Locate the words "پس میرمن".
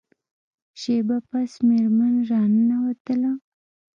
1.29-2.15